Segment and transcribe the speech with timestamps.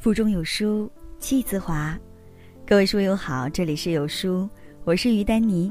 [0.00, 1.94] 腹中有书气自华，
[2.66, 4.48] 各位书友好，这里是有书，
[4.82, 5.70] 我是于丹妮。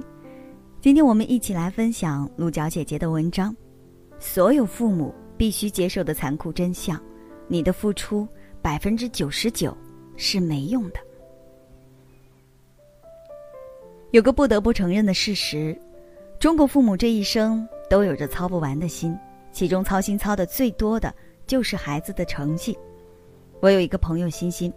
[0.80, 3.56] 今天我们一起来分享鹿角姐姐的文章。
[4.20, 7.02] 所有父母必须接受的残酷真相：
[7.48, 8.28] 你的付出
[8.62, 9.76] 百分之九十九
[10.16, 11.00] 是没用的。
[14.12, 15.76] 有个不得不承认的事实：
[16.40, 19.18] 中国父母这一生都有着操不完的心，
[19.52, 21.12] 其中操心操的最多的
[21.48, 22.78] 就是孩子的成绩。
[23.62, 24.74] 我有一个朋友欣欣，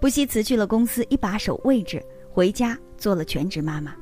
[0.00, 3.94] 不惜辞去了公司一把手位置，回家做了全职妈妈，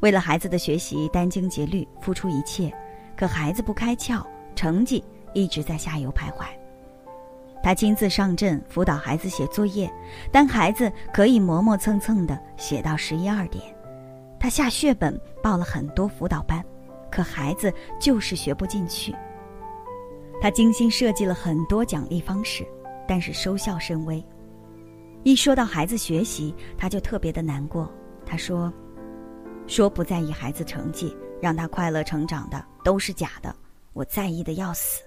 [0.00, 2.72] 为了孩子的学习殚精竭虑，付出一切。
[3.16, 4.24] 可孩子不开窍，
[4.54, 5.02] 成绩
[5.32, 6.46] 一直在下游徘徊。
[7.62, 9.92] 他亲自上阵辅导孩子写作业，
[10.30, 13.64] 但孩子可以磨磨蹭蹭的写到十一二点。
[14.38, 16.62] 他下血本报了很多辅导班，
[17.10, 19.14] 可孩子就是学不进去。
[20.40, 22.66] 他精心设计了很多奖励方式。
[23.06, 24.24] 但是收效甚微。
[25.22, 27.90] 一说到孩子学习，他就特别的难过。
[28.26, 28.72] 他说
[29.66, 33.54] ：“说不在意孩子成绩，让他快乐成长的都是假的，
[33.92, 35.02] 我在意的要死。”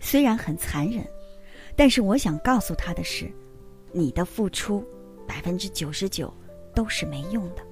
[0.00, 1.02] 虽然很残忍，
[1.74, 3.32] 但是我想告诉他的是，
[3.90, 4.84] 你的付出
[5.26, 6.32] 百分之九十九
[6.74, 7.62] 都是没用的。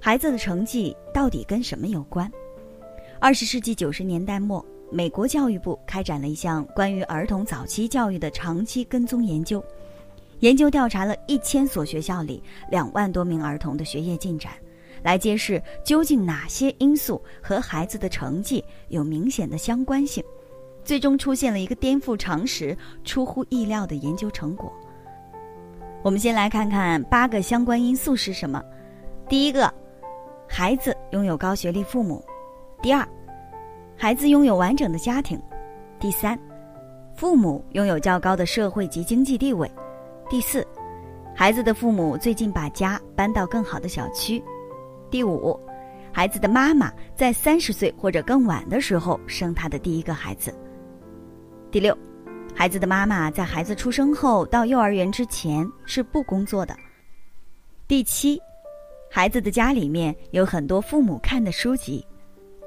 [0.00, 2.30] 孩子的成绩到底跟什么有关？
[3.20, 4.64] 二十世纪九十年代末。
[4.90, 9.62] 美国教育部开展了一项关于儿童早期教育的长期跟踪研究，
[10.40, 14.52] 研究调查了一千所学校里两万多名儿童的学业进展，
[15.02, 20.24] 来揭示究竟哪些因素和孩子的成绩有明显的相关性，
[20.82, 24.72] 最终出现了一个颠覆常识、出乎意料的研究成果。
[26.02, 28.62] 我们先来看看八个相关因素是什么。
[29.28, 29.72] 第一个，
[30.48, 32.24] 孩子拥有高学历父母；
[32.80, 33.06] 第二。
[34.00, 35.36] 孩子拥有完整的家庭，
[35.98, 36.38] 第三，
[37.16, 39.68] 父母拥有较高的社会及经济地位，
[40.30, 40.64] 第四，
[41.34, 44.40] 孩子的父母最近把家搬到更好的小区，
[45.10, 45.58] 第五，
[46.12, 50.54] 孩子的妈妈在三十岁或者更晚的时候生他的第一个孩子，
[51.68, 51.98] 第六，
[52.54, 56.72] 孩子的妈妈在孩子出生后到幼儿园之前是不工作的，
[57.88, 58.40] 第七，
[59.10, 62.06] 孩子的家里面有很多父母看的书籍，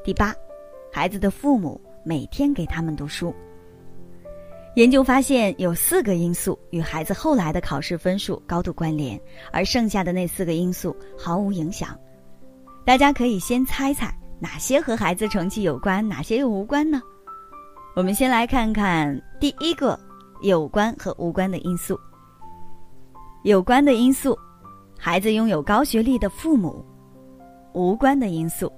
[0.04, 0.36] 第八。
[0.94, 3.34] 孩子的父母每天给他们读书。
[4.76, 9.20] 研究发现，有四个因素与孩子后来的考试分数高度关联，
[9.52, 11.98] 而剩下的那四个因素毫无影响。
[12.86, 17.02] 大家可以先猜猜哪些和孩子成绩有关，哪些又无关呢？
[17.96, 20.00] 我们先来看看第一个
[20.42, 22.00] 有关和无关的因素。
[23.44, 24.38] 有关的因素，
[24.98, 26.84] 孩子拥有高学历的父母；
[27.74, 28.72] 无关的因素，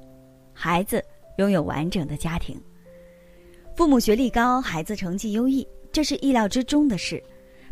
[0.53, 1.03] 孩子。
[1.37, 2.59] 拥有完整的家庭，
[3.75, 7.21] 父母学历高，孩子成绩优异，这是意料之中的事。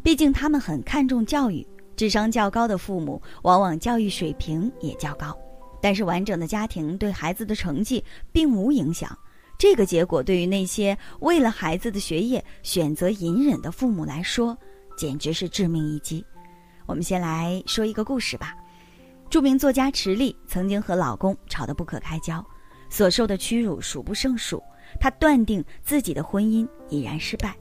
[0.04, 5.38] 毕竟他们很看重教育，智商较高的父母往往教育水平也较高。
[5.80, 9.18] 但是完整的家庭对孩子的成绩并无影响。
[9.60, 14.58] 这个结果对于那些为了孩子的学业选择隐忍的父母来说，
[14.98, 16.26] 简直是致命一击。
[16.88, 18.56] 我们先来说一个故事吧。
[19.30, 22.44] 著名作家池莉曾经和老公吵得不可开交。
[22.92, 24.62] 所受的屈辱数不胜数，
[25.00, 27.56] 她断定自己的婚姻已然失败。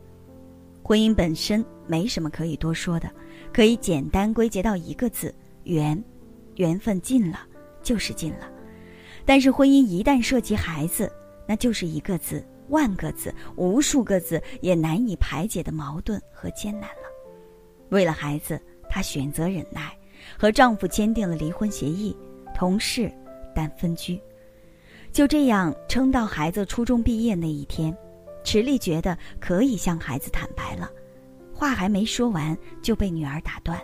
[0.82, 3.08] 婚姻本身没什么可以多说的，
[3.52, 6.02] 可以简单归结到一个字：缘。
[6.56, 7.40] 缘分尽了，
[7.82, 8.50] 就是尽了。
[9.24, 11.10] 但是婚姻一旦涉及孩子，
[11.46, 17.08] 那就是一个字、万个字、无数个字也难以排解的矛盾和艰难了。
[17.88, 18.60] 为了孩子，
[18.90, 19.96] 她选择忍耐，
[20.36, 22.14] 和丈夫签订了离婚协议，
[22.54, 23.10] 同事
[23.54, 24.20] 但分居。
[25.12, 27.96] 就这样撑到孩子初中毕业那一天，
[28.44, 30.88] 池莉觉得可以向孩子坦白了。
[31.52, 33.78] 话还没说完，就被女儿打断。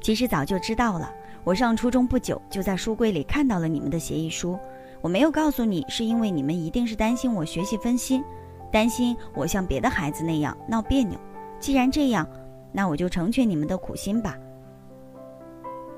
[0.00, 1.12] 其实早就知道了，
[1.44, 4.58] 我上初中不久就在书柜里看到了你们的协议书。
[5.00, 8.24] 我没有告诉你，是因为你们一定是担心我学习分心，
[8.72, 11.18] 担心我像别的孩子那样闹别扭。
[11.60, 12.26] 既然这样，
[12.72, 14.36] 那我就成全你们的苦心吧。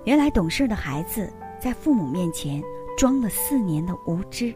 [0.04, 2.60] 原来懂事的孩子在父母面前。
[3.00, 4.54] 装了四年的无知。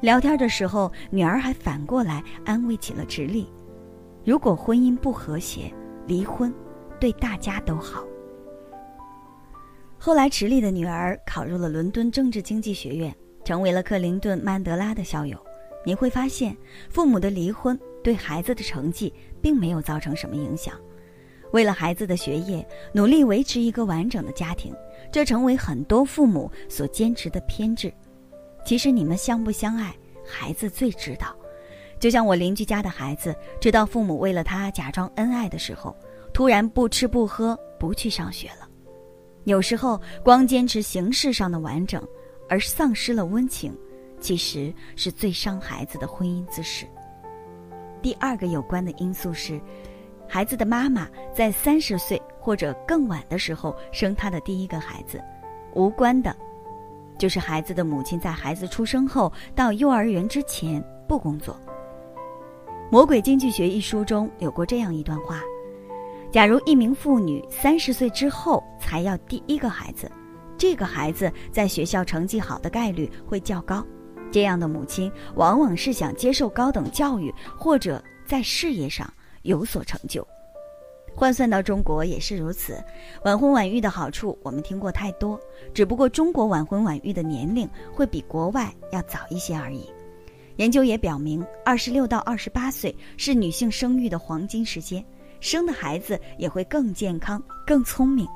[0.00, 3.46] 聊天的时候，女儿还反过来安慰起了直立。
[4.24, 5.72] 如果婚姻不和谐，
[6.08, 6.52] 离婚
[6.98, 8.04] 对大家都好。
[9.96, 13.14] 后来，池莉的女儿考入了伦敦政治经济学院，
[13.44, 15.38] 成为了克林顿、曼德拉的校友。
[15.84, 16.56] 你会发现，
[16.90, 20.74] 父母的离婚对孩子的成绩并没有造成什么影响。
[21.52, 24.74] 为了孩子的学业，努力维持一个完整的家庭。
[25.10, 27.92] 这成为很多父母所坚持的偏执。
[28.64, 29.94] 其实你们相不相爱，
[30.26, 31.34] 孩子最知道。
[31.98, 35.96] 就像我邻居家的孩子，直到父母为了他假装恩爱的时候，
[36.32, 38.68] 突然不吃不喝，不去上学了。
[39.44, 42.06] 有时候光坚持形式上的完整，
[42.48, 43.74] 而丧失了温情，
[44.20, 46.84] 其实是最伤孩子的婚姻姿势。
[48.02, 49.60] 第二个有关的因素是，
[50.28, 55.22] 孩子的妈妈在三十岁或者更晚的时候生他的第一个孩子，
[55.74, 56.34] 无关的，
[57.18, 61.54] 就是孩子的母亲在孩子出生后到幼儿园之前不工作。
[62.90, 65.40] 《魔鬼经济学》一书中有过这样一段话：
[66.30, 70.10] 假如一名妇女三十岁之后才要第一个孩子，
[70.56, 73.84] 这个孩子在学校成绩好的概率会较高。
[74.30, 79.12] 这样的母亲往往是想接受高等教育，或者在事业上
[79.46, 80.26] 有所成就。
[81.14, 82.76] 换算到中国也是如此。
[83.24, 85.40] 晚婚晚育的好处我们听过太多，
[85.72, 89.90] 只不过中国晚婚晚育的年龄会比国外要早一些而已。
[90.56, 95.02] 研究也表明，二十六到二十八岁是女性生育的黄金时间，
[95.40, 98.28] 生的孩子也会更健康、更聪明。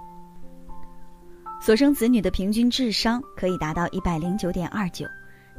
[1.62, 5.06] 所生子女的平均智商可以达到一百零九点二九。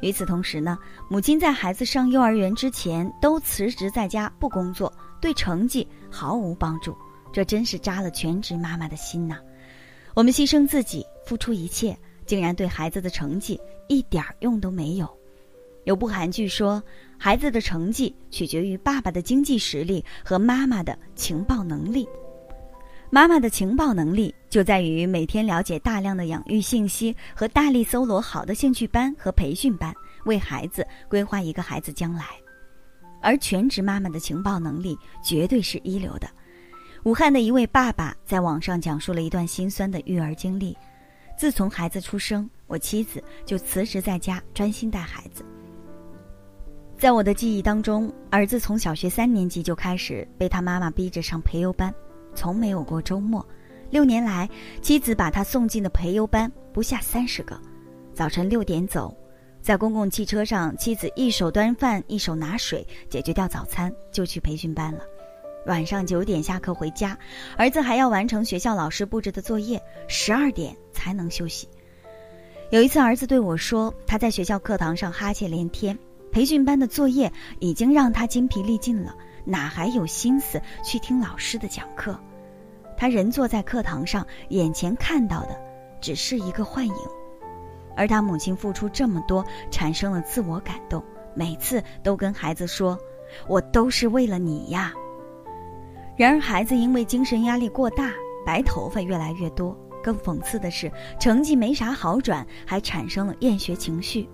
[0.01, 0.77] 与此同时呢，
[1.09, 6.95] 母亲在孩子上幼儿园之前都辞职在家不工作，对成绩毫无帮助，
[7.31, 9.37] 这真是扎了全职妈妈的心呐。
[10.13, 15.09] 我们牺牲自己，付出一切，竟然对孩子的成绩一点用都没有。
[15.83, 16.81] 有部韩剧说，
[17.17, 22.07] 孩子的成绩取决于爸爸的经济实力和妈妈的情报能力。
[23.09, 29.93] 妈妈的情报能力就在于每天了解大量的养育信息和大力搜罗好的兴趣班和培训班，
[30.25, 32.25] 为孩子规划一个孩子将来。
[33.21, 36.27] 而全职妈妈的情报能力绝对是一流的。
[37.03, 40.77] 武汉的一位爸爸在网上讲述了一段心酸的育儿经历：
[41.37, 45.45] 自从孩子出生，我妻子就辞职在家专心带孩子。
[46.97, 51.93] 在我的记忆当中，儿子从小学三年级就开始被他妈妈逼着上培优班，
[52.35, 53.43] 从没有过周末。
[53.91, 54.49] 六年来，
[54.81, 57.59] 妻子把他送进的培优班不下三十个。
[58.13, 59.13] 早晨六点走，
[59.61, 65.01] 在公共汽车上，妻子一手端饭，一手拿水，解决掉早餐就去培训班了。
[65.65, 67.17] 晚上九点下课回家，
[67.57, 71.67] 儿子还要完成学校老师布置的作业，十二点才能休息。
[72.69, 75.99] 有一次，儿子对我说，他在学校课堂上哈欠连天。
[76.31, 77.29] 培训班的作业
[77.59, 82.17] 已经让他精疲力尽了，哪还有心思去听老师的讲课？
[83.01, 85.59] 他人坐在课堂上，眼前看到的
[85.99, 86.93] 只是一个幻影，
[87.97, 91.03] 而他母亲付出这么多，产生了自我感动，
[91.33, 92.95] 每次都跟孩子说
[93.49, 94.93] ：“我都是为了你呀。”
[96.15, 98.11] 然而，孩子因为精神压力过大，
[98.45, 99.75] 白头发越来越多。
[100.03, 104.29] 更讽刺的是，成绩没啥好转，还产生了厌学情绪。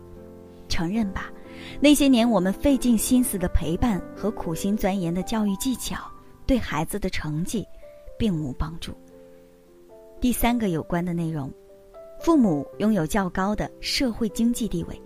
[0.68, 1.32] 承认吧。
[1.80, 5.96] 那些年，我们费尽心思的陪伴和苦心钻研的教育技巧，
[6.46, 7.66] 对孩子的成绩，
[8.18, 8.94] 并无帮助。
[10.20, 11.52] 第三个有关的内容，
[12.20, 15.02] 父母拥有较高的社会经济地位，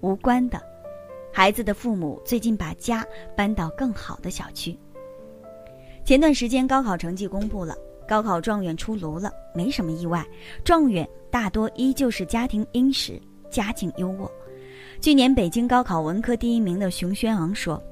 [0.00, 0.60] 无关的，
[1.32, 3.06] 孩子的父母最近把家
[3.36, 4.76] 搬到更好的小区。
[6.04, 7.76] 前段时间高考成绩公布了，
[8.08, 10.26] 高考状元出炉了，没什么意外，
[10.64, 13.20] 状元大多依旧是家庭殷实、
[13.50, 14.28] 家境优渥。
[15.00, 17.82] 去年北京高考文科第一名的熊轩昂说：“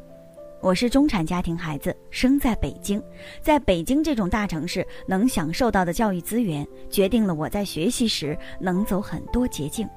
[0.60, 3.00] 我是中产家庭孩子，生在北京，
[3.40, 9.88] 在北京这种大城市能享受到的教育资源，决定了我在学习时能走很多捷径。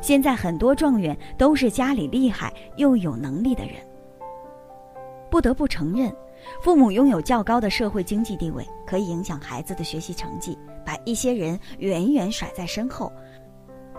[0.00, 3.74] 现在很多状元都是家里厉害又有能力的人。
[5.28, 6.14] 不得不承认，
[6.62, 13.12] 父母拥有较高的社会经济地位，可以影响孩子的学习成绩，把一些人远远甩在身后，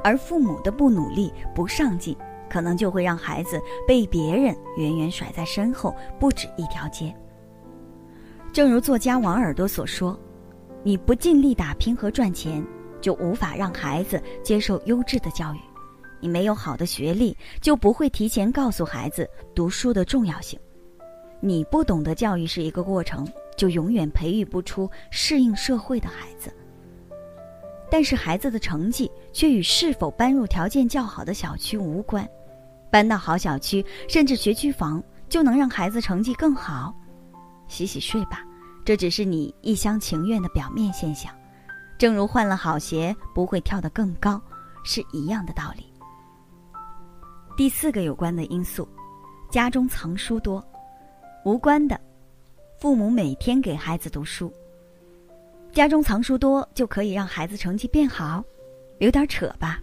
[0.05, 2.15] 而父母的不努力、不上进。”
[2.49, 7.15] 可能就会让孩子被别人远远甩在身后，不止一条街。
[8.53, 10.19] 正如作家王耳朵所说
[10.83, 12.65] ：“你不尽力打拼和赚钱，
[13.01, 15.59] 就无法让孩子接受优质的教育；
[16.19, 20.59] 你没有好的学历，就不会提前告诉孩子读书的重要性；
[21.39, 26.51] 你不懂得教育是一个过程，就永远培育不出适应社会的孩子。”
[27.89, 32.27] 但是孩子的成绩却与是否搬入条件较好的小区无关。
[32.97, 36.91] 搬到好小区，甚至学区房，就能让孩子成绩更好？
[37.67, 38.43] 洗洗睡吧，
[38.83, 41.31] 这只是你一厢情愿的表面现象。
[41.99, 44.41] 正如换了好鞋不会跳得更高，
[44.83, 45.93] 是一样的道理。
[47.55, 48.89] 第四个有关的因素，
[49.51, 50.67] 家中藏书多，
[51.45, 52.01] 无关的，
[52.79, 54.51] 父母每天给孩子读书。
[55.71, 58.43] 家中藏书多就可以让孩子成绩变好，
[58.97, 59.79] 有点扯吧？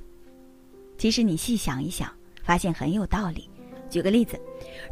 [0.99, 2.13] 其实你细想一想。
[2.45, 3.51] 发现很有道理，
[3.91, 4.39] 举个例子，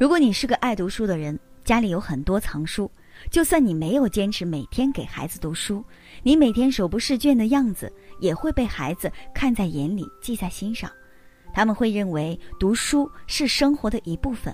[0.00, 2.90] 如果你是个爱读书的人，家里有很多藏书，
[3.30, 5.84] 就算你没有坚持每天给孩子读书，
[6.22, 10.90] 你每天手不释卷的样子也会被孩子看在眼里，记在心上。
[11.54, 14.52] 他们会认为读书是生活的一部分。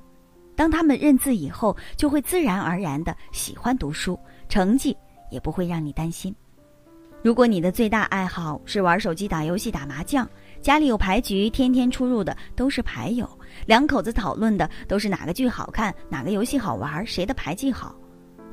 [0.57, 4.97] 当他们认字以后，就会自然而然的喜欢读书，成绩
[5.31, 6.35] 也不会让你担心。
[7.23, 10.29] 如果你的最大爱好是玩手机、打游戏、打麻将，
[10.61, 13.29] 家里有牌局，天天出入的都是牌友，
[13.67, 17.95] 两口子讨论的都是哪个剧好看、哪个游戏好玩、谁的牌技好。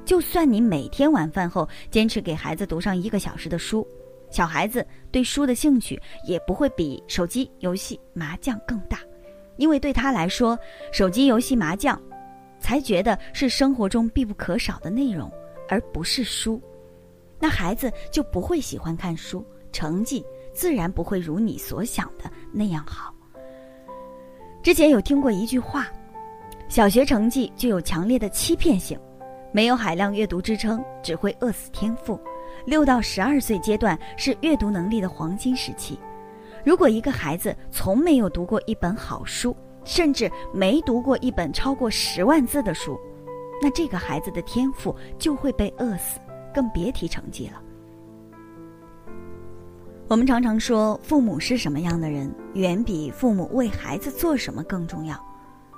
[0.05, 3.85] 就算你每天晚饭后坚持给孩子读上一个小时的书，
[4.29, 8.99] 小孩子对书的兴趣也不会比手机、游戏、麻将更大。
[9.57, 10.57] 因为对他来说，
[10.91, 11.99] 手机游戏、麻将，
[12.59, 15.31] 才觉得是生活中必不可少的内容，
[15.67, 16.61] 而不是书。
[17.39, 20.23] 那孩子就不会喜欢看书，成绩
[20.55, 23.13] 自然不会如你所想的那样好。
[24.63, 25.87] 之前有听过一句话：
[26.67, 28.97] 小学成绩具有强烈的欺骗性，
[29.51, 32.19] 没有海量阅读支撑，只会饿死天赋。
[32.65, 35.99] 六到十二岁阶段是阅读能力的黄金时期。
[36.63, 42.99] 如果一个孩子从没有读过一本好书，甚至没读过一本超过十万字的书，
[43.61, 46.19] 那这个孩子的天赋就会被饿死，
[46.51, 47.61] 更别提成绩了。
[50.07, 55.19] 我们常常说，父母是什么样的人，远比父母为孩子做什么更重要。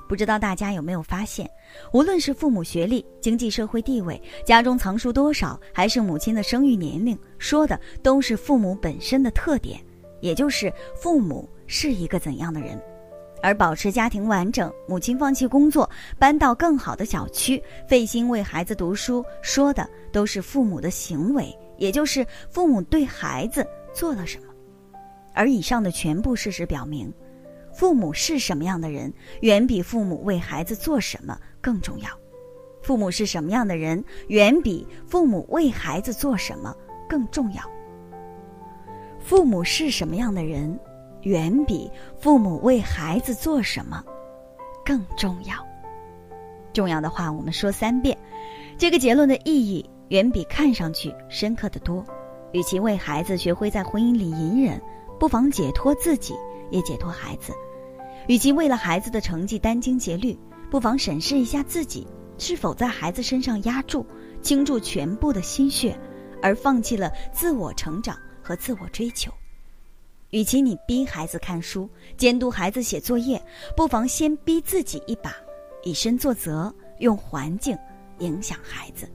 [0.06, 1.50] 不知道大家有没有发现，
[1.94, 9.80] 无论是父母学历、经济社会地位、家中藏书多少，还是母亲的生育年龄，说的都是父母本身的特点。
[10.20, 12.78] 也就是父母是一个怎样的人，
[13.42, 23.66] 而保持家庭完整，母亲放弃工作，搬到更好的小区，费心为孩子读书，说的都是父母的行为，也就是父母对孩子
[23.98, 24.54] 做了什么。
[25.34, 27.12] 而以上的全部事实表明，
[27.74, 29.12] 父母是什么样的人，
[29.42, 32.08] 远比父母为孩子做什么更重要。
[32.84, 36.76] 父母是什么样的人，远比父母为孩子做什么
[37.10, 37.64] 更重要。
[39.20, 40.80] 父母是什么样的人，
[41.24, 41.90] 远比
[42.20, 44.04] 父母为孩子做什么
[44.86, 45.56] 更重要。
[46.72, 48.16] 重要的话，我们说三遍。
[48.78, 52.06] 这个结论的意义远比看上去深刻的多。
[52.54, 54.82] 与其为孩子学会在婚姻里隐忍，
[55.20, 56.34] 不妨解脱自己，
[56.72, 57.54] 也解脱孩子。
[58.28, 60.38] 与其为了孩子的成绩殚精竭虑，
[60.70, 64.06] 不妨审视一下自己是否在孩子身上压住、
[64.42, 65.98] 倾注全部的心血，
[66.42, 68.18] 而放弃了自我成长。
[68.48, 69.30] 和自我追求，
[70.30, 75.36] 与其你逼孩子看书、监督孩子写作业，不妨先逼自己一把，
[75.84, 77.78] 以身作则，用环境
[78.20, 79.06] 影响孩子。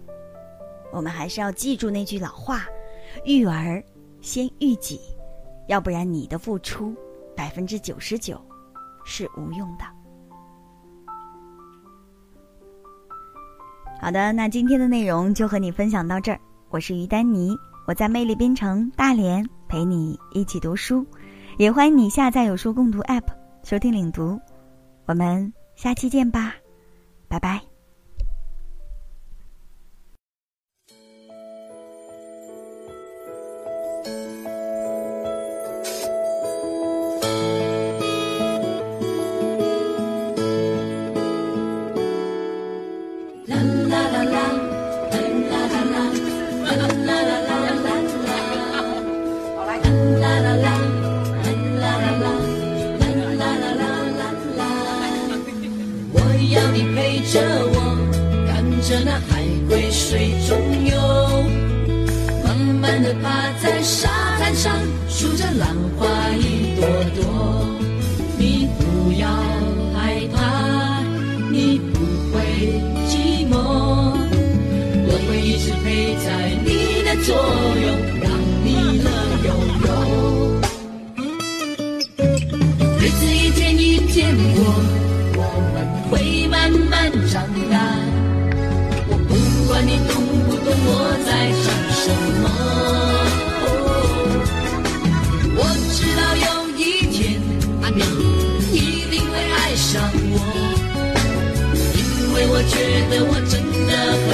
[0.92, 2.66] 我们还是要记住那句老话
[3.24, 3.82] ：“育儿
[4.20, 5.00] 先育己”，
[5.68, 6.94] 要不然你的付出
[7.36, 8.40] 百分之九十九
[9.04, 9.84] 是无用的。
[14.00, 16.40] 好的，那今天的内容就和你分享到这儿，
[16.70, 17.56] 我是于丹妮。
[17.84, 21.04] 我在魅力边城大连陪你一起读书，
[21.58, 23.24] 也欢迎你下载有书共读 App
[23.64, 24.40] 收听领读。
[25.06, 26.54] 我们下期见吧，
[27.28, 27.71] 拜拜。
[83.02, 84.62] 日子一天一天过。
[85.34, 85.40] 我
[85.74, 85.76] 们
[86.08, 87.74] 会慢慢长大，
[89.08, 89.34] 我不
[89.66, 90.14] 管你懂
[90.46, 90.88] 不懂我
[91.26, 91.66] 在想
[91.98, 92.06] 什
[92.40, 92.44] 么。
[95.58, 96.46] 我知道有
[96.78, 96.80] 一
[97.10, 97.18] 天
[97.92, 98.00] 你
[98.70, 98.78] 一
[99.10, 99.90] 定会爱上
[100.30, 100.38] 我，
[101.98, 102.00] 因
[102.34, 102.74] 为我觉
[103.10, 103.52] 得我真
[103.88, 103.90] 的
[104.28, 104.30] 很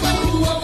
[0.00, 0.40] 时候。
[0.40, 0.59] la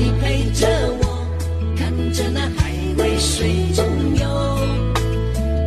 [0.00, 0.66] 你陪着
[1.02, 1.26] 我，
[1.76, 3.84] 看着那海龟水中
[4.16, 4.26] 游，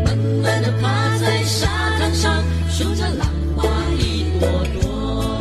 [0.04, 1.68] 慢慢的趴在沙
[2.00, 5.40] 滩上，数着浪花一朵朵。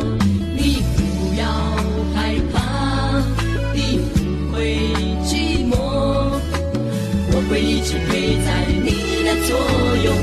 [0.55, 1.43] 你不要
[2.13, 3.19] 害怕，
[3.73, 4.77] 你不会
[5.25, 5.73] 寂寞，
[7.31, 9.57] 我会一直陪在你的左
[10.05, 10.13] 右，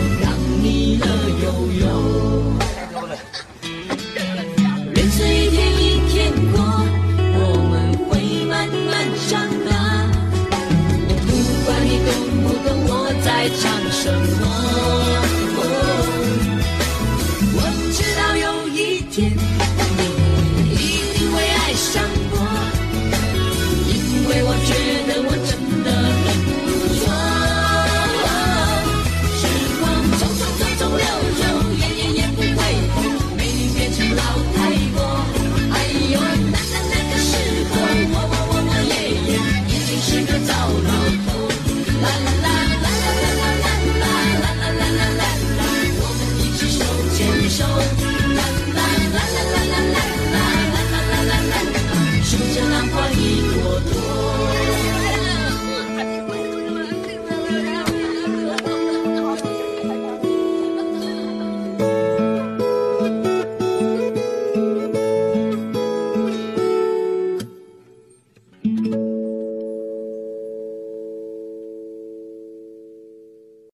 [13.48, 13.69] 长